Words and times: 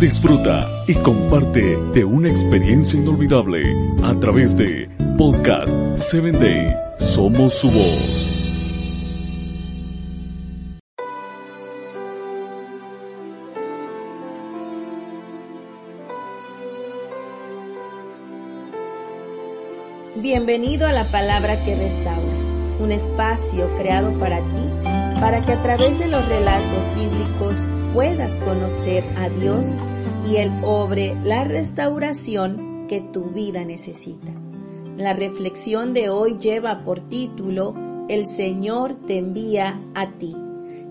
Disfruta 0.00 0.68
y 0.86 0.94
comparte 0.94 1.76
de 1.94 2.04
una 2.04 2.28
experiencia 2.28 2.98
inolvidable 2.98 3.62
a 4.02 4.14
través 4.20 4.56
de 4.56 4.88
Podcast 5.16 5.74
7 5.96 6.32
Day. 6.32 6.74
Somos 6.98 7.54
su 7.54 7.70
voz. 7.70 8.34
Bienvenido 20.16 20.86
a 20.86 20.92
la 20.92 21.04
palabra 21.04 21.54
que 21.64 21.76
restaura, 21.76 22.34
un 22.80 22.92
espacio 22.92 23.68
creado 23.76 24.12
para 24.18 24.38
ti, 24.38 24.70
para 25.20 25.44
que 25.44 25.52
a 25.52 25.62
través 25.62 25.98
de 25.98 26.08
los 26.08 26.26
relatos 26.28 26.92
bíblicos 26.94 27.64
puedas 27.92 28.38
conocer 28.38 29.04
a 29.16 29.28
Dios 29.28 29.78
y 30.26 30.36
Él 30.36 30.52
obre 30.62 31.16
la 31.22 31.44
restauración 31.44 32.86
que 32.88 33.00
tu 33.00 33.30
vida 33.30 33.64
necesita. 33.64 34.32
La 34.96 35.12
reflexión 35.12 35.92
de 35.92 36.08
hoy 36.08 36.36
lleva 36.38 36.84
por 36.84 37.08
título 37.08 37.74
El 38.08 38.26
Señor 38.26 38.94
te 38.94 39.18
envía 39.18 39.80
a 39.94 40.10
ti 40.18 40.36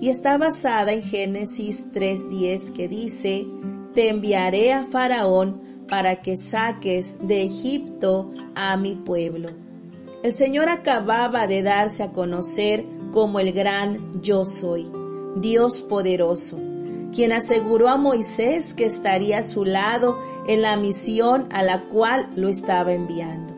y 0.00 0.08
está 0.08 0.36
basada 0.36 0.92
en 0.92 1.02
Génesis 1.02 1.92
3.10 1.92 2.72
que 2.72 2.88
dice, 2.88 3.46
Te 3.94 4.08
enviaré 4.08 4.72
a 4.72 4.82
Faraón 4.82 5.60
para 5.88 6.22
que 6.22 6.36
saques 6.36 7.26
de 7.26 7.44
Egipto 7.44 8.30
a 8.56 8.76
mi 8.76 8.94
pueblo. 8.94 9.50
El 10.22 10.34
Señor 10.34 10.68
acababa 10.68 11.48
de 11.48 11.64
darse 11.64 12.04
a 12.04 12.12
conocer 12.12 12.86
como 13.10 13.40
el 13.40 13.52
gran 13.52 14.22
yo 14.22 14.44
soy, 14.44 14.88
Dios 15.34 15.82
poderoso, 15.82 16.60
quien 17.12 17.32
aseguró 17.32 17.88
a 17.88 17.96
Moisés 17.96 18.74
que 18.74 18.84
estaría 18.84 19.38
a 19.38 19.42
su 19.42 19.64
lado 19.64 20.16
en 20.46 20.62
la 20.62 20.76
misión 20.76 21.48
a 21.50 21.64
la 21.64 21.88
cual 21.88 22.30
lo 22.36 22.48
estaba 22.48 22.92
enviando. 22.92 23.54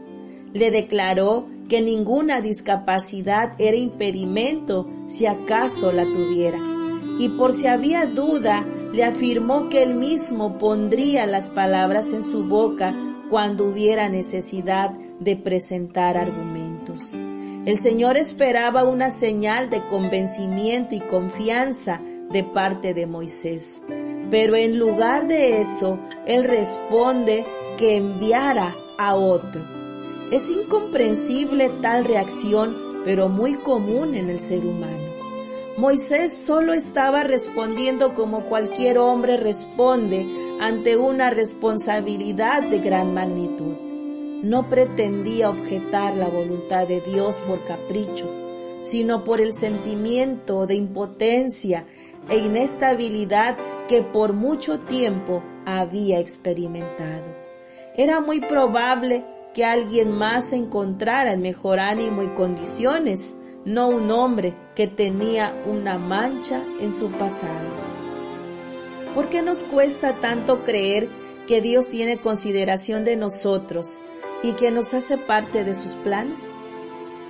Le 0.55 0.71
declaró 0.71 1.47
que 1.69 1.83
ninguna 1.83 2.41
discapacidad 2.41 3.53
era 3.59 3.77
impedimento 3.77 4.89
si 5.07 5.27
acaso 5.27 5.93
la 5.93 6.05
tuviera. 6.05 6.59
Y 7.19 7.29
por 7.31 7.53
si 7.53 7.67
había 7.67 8.07
duda, 8.07 8.67
le 8.93 9.05
afirmó 9.05 9.69
que 9.69 9.83
él 9.83 9.97
mismo 9.97 10.57
pondría 10.57 11.27
las 11.27 11.51
palabras 11.51 12.15
en 12.15 12.23
su 12.23 12.45
boca 12.45 12.97
cuando 13.31 13.65
hubiera 13.65 14.09
necesidad 14.09 14.91
de 15.21 15.37
presentar 15.37 16.17
argumentos. 16.17 17.15
El 17.15 17.79
Señor 17.79 18.17
esperaba 18.17 18.85
una 18.85 19.11
señal 19.11 19.71
de 19.71 19.87
convencimiento 19.87 20.95
y 20.95 21.01
confianza 21.01 22.01
de 22.31 22.45
parte 22.45 22.93
de 22.93 23.07
Moisés. 23.07 23.83
Pero 24.31 24.57
en 24.57 24.79
lugar 24.79 25.29
de 25.29 25.61
eso, 25.61 25.99
Él 26.27 26.45
responde 26.45 27.45
que 27.79 27.97
enviara 27.97 28.75
a 28.99 29.15
otro. 29.15 29.63
Es 30.31 30.51
incomprensible 30.51 31.71
tal 31.81 32.05
reacción, 32.05 32.77
pero 33.05 33.29
muy 33.29 33.55
común 33.55 34.15
en 34.15 34.31
el 34.31 34.41
ser 34.41 34.67
humano. 34.67 35.24
Moisés 35.77 36.33
solo 36.33 36.73
estaba 36.73 37.25
respondiendo 37.25 38.15
como 38.15 38.45
cualquier 38.45 38.97
hombre 38.99 39.37
responde 39.37 40.25
ante 40.61 40.97
una 40.97 41.31
responsabilidad 41.31 42.63
de 42.63 42.79
gran 42.79 43.13
magnitud. 43.13 43.75
No 44.45 44.71
pretendía 44.71 45.51
objetar 45.51 46.15
la 46.15 46.29
voluntad 46.29 46.87
de 46.87 47.01
Dios 47.01 47.39
por 47.39 47.65
capricho, 47.65 48.31
sino 48.83 49.25
por 49.25 49.41
el 49.41 49.53
sentimiento 49.53 50.67
de 50.67 50.77
impotencia 50.77 51.85
e 52.29 52.39
inestabilidad 52.39 53.57
que 53.89 54.03
por 54.03 54.33
mucho 54.33 54.79
tiempo 54.79 55.43
había 55.67 56.21
experimentado. 56.21 57.35
Era 57.97 58.21
muy 58.21 58.41
probable 58.41 59.25
que 59.55 59.65
alguien 59.65 60.13
más 60.13 60.53
encontrara 60.53 61.33
en 61.33 61.43
mejor 61.43 61.81
ánimo 61.81 62.23
y 62.23 62.29
condiciones, 62.29 63.39
no 63.65 63.89
un 63.89 64.11
hombre 64.11 64.55
que 64.75 64.87
tenía 64.87 65.55
una 65.67 65.99
mancha 65.99 66.63
en 66.81 66.93
su 66.93 67.11
pasado. 67.13 67.69
¿Por 69.15 69.29
qué 69.29 69.43
nos 69.43 69.63
cuesta 69.63 70.17
tanto 70.21 70.65
creer 70.65 71.09
que 71.47 71.61
Dios 71.61 71.89
tiene 71.89 72.19
consideración 72.19 73.05
de 73.05 73.17
nosotros 73.17 74.03
y 74.43 74.53
que 74.53 74.71
nos 74.71 74.93
hace 74.93 75.17
parte 75.17 75.65
de 75.65 75.75
sus 75.75 75.95
planes? 75.95 76.55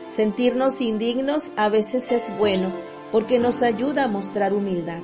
Sentirnos 0.08 0.80
indignos 0.80 1.52
a 1.56 1.68
veces 1.68 2.10
es 2.10 2.36
bueno 2.36 2.72
porque 3.12 3.38
nos 3.38 3.62
ayuda 3.62 4.04
a 4.04 4.08
mostrar 4.08 4.54
humildad, 4.54 5.02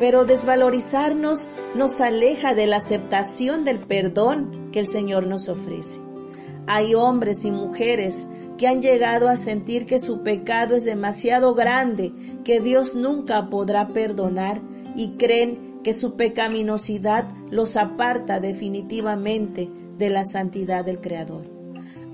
pero 0.00 0.24
desvalorizarnos 0.24 1.48
nos 1.74 2.00
aleja 2.00 2.54
de 2.54 2.66
la 2.66 2.78
aceptación 2.78 3.64
del 3.64 3.78
perdón 3.78 4.70
que 4.72 4.80
el 4.80 4.88
Señor 4.88 5.26
nos 5.26 5.48
ofrece. 5.48 6.00
Hay 6.66 6.94
hombres 6.94 7.44
y 7.44 7.52
mujeres 7.52 8.26
que 8.58 8.66
han 8.66 8.80
llegado 8.80 9.28
a 9.28 9.36
sentir 9.36 9.86
que 9.86 9.98
su 9.98 10.22
pecado 10.22 10.74
es 10.74 10.84
demasiado 10.84 11.54
grande, 11.54 12.12
que 12.44 12.60
Dios 12.60 12.94
nunca 12.96 13.50
podrá 13.50 13.88
perdonar 13.88 14.60
y 14.94 15.12
creen 15.12 15.80
que 15.82 15.92
su 15.92 16.16
pecaminosidad 16.16 17.28
los 17.50 17.76
aparta 17.76 18.40
definitivamente 18.40 19.70
de 19.98 20.10
la 20.10 20.24
santidad 20.24 20.84
del 20.84 21.00
Creador. 21.00 21.46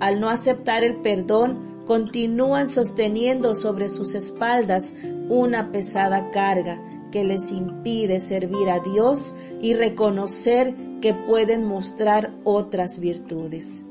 Al 0.00 0.20
no 0.20 0.28
aceptar 0.28 0.84
el 0.84 0.96
perdón, 1.00 1.84
continúan 1.86 2.68
sosteniendo 2.68 3.54
sobre 3.54 3.88
sus 3.88 4.14
espaldas 4.14 4.96
una 5.28 5.72
pesada 5.72 6.30
carga 6.30 6.82
que 7.10 7.24
les 7.24 7.52
impide 7.52 8.18
servir 8.20 8.68
a 8.68 8.80
Dios 8.80 9.34
y 9.60 9.74
reconocer 9.74 10.74
que 11.00 11.14
pueden 11.14 11.64
mostrar 11.64 12.34
otras 12.44 12.98
virtudes. 12.98 13.84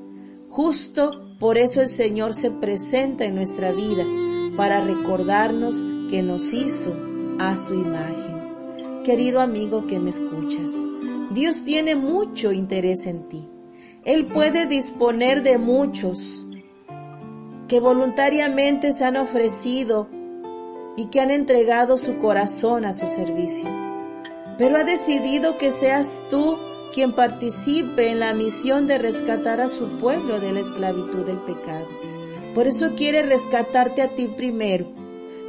Justo 0.50 1.31
por 1.42 1.58
eso 1.58 1.82
el 1.82 1.88
Señor 1.88 2.36
se 2.36 2.52
presenta 2.52 3.26
en 3.26 3.34
nuestra 3.34 3.72
vida 3.72 4.06
para 4.56 4.80
recordarnos 4.80 5.88
que 6.08 6.22
nos 6.22 6.54
hizo 6.54 6.96
a 7.40 7.58
su 7.58 7.74
imagen. 7.74 9.02
Querido 9.04 9.42
amigo 9.42 9.88
que 9.88 9.98
me 9.98 10.12
escuchas, 10.12 10.86
Dios 11.32 11.64
tiene 11.64 11.96
mucho 11.96 12.52
interés 12.52 13.08
en 13.08 13.28
ti. 13.28 13.50
Él 14.06 14.28
puede 14.28 14.68
disponer 14.68 15.42
de 15.42 15.58
muchos 15.58 16.46
que 17.68 17.80
voluntariamente 17.80 18.94
se 18.94 19.06
han 19.06 19.18
ofrecido 19.18 20.10
y 20.96 21.08
que 21.08 21.22
han 21.22 21.32
entregado 21.32 21.98
su 21.98 22.20
corazón 22.20 22.86
a 22.86 22.94
su 22.94 23.08
servicio. 23.08 23.68
Pero 24.60 24.78
ha 24.78 24.84
decidido 24.84 25.58
que 25.58 25.72
seas 25.72 26.22
tú 26.30 26.60
quien 26.94 27.14
participe 27.14 28.10
en 28.10 28.20
la 28.20 28.34
misión 28.34 28.88
de 28.88 28.98
rescatar 28.98 29.62
a 29.62 29.68
su 29.68 29.98
pueblo 29.98 30.40
de 30.40 30.52
la 30.52 30.60
esclavitud 30.60 31.26
del 31.26 31.38
pecado. 31.38 31.88
Por 32.54 32.68
eso 32.68 32.96
quiere 32.96 33.22
rescatarte 33.22 34.02
a 34.02 34.14
ti 34.14 34.28
primero, 34.28 34.92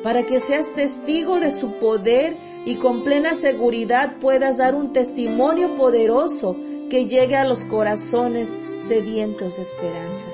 para 0.03 0.25
que 0.25 0.41
seas 0.41 0.75
testigo 0.75 1.41
de 1.41 1.51
su 1.51 1.79
poder 1.79 2.37
y 2.65 2.77
con 2.77 3.03
plena 3.03 3.35
seguridad 3.35 4.19
puedas 4.21 4.59
dar 4.59 4.75
un 4.75 4.93
testimonio 4.93 5.75
poderoso 5.75 6.57
que 6.91 7.07
llegue 7.07 7.37
a 7.37 7.45
los 7.45 7.65
corazones 7.65 8.59
sedientos 8.79 9.57
de 9.57 9.63
esperanza. 9.63 10.29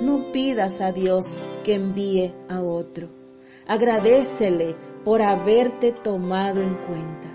No 0.00 0.30
pidas 0.30 0.80
a 0.80 0.92
Dios 0.92 1.40
que 1.64 1.74
envíe 1.74 2.34
a 2.48 2.60
otro. 2.60 3.08
Agradecele 3.66 4.76
por 5.04 5.22
haberte 5.22 5.92
tomado 5.92 6.60
en 6.60 6.74
cuenta. 6.74 7.28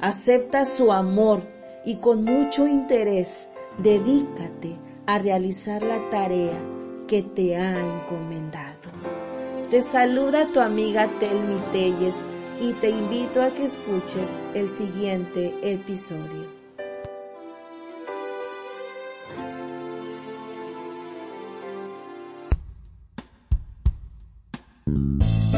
Acepta 0.00 0.64
su 0.64 0.92
amor 0.92 1.42
y 1.84 1.96
con 1.96 2.24
mucho 2.24 2.66
interés 2.66 3.50
dedícate 3.78 4.76
a 5.06 5.18
realizar 5.18 5.82
la 5.82 6.08
tarea 6.10 6.58
que 7.08 7.22
te 7.22 7.56
ha 7.56 7.78
encomendado. 7.78 8.90
Te 9.70 9.80
saluda 9.82 10.48
tu 10.52 10.60
amiga 10.60 11.08
Telmi 11.18 11.58
Telles 11.72 12.24
y 12.60 12.74
te 12.74 12.90
invito 12.90 13.42
a 13.42 13.50
que 13.50 13.64
escuches 13.64 14.40
el 14.54 14.68
siguiente 14.68 15.56
episodio. 15.62 16.62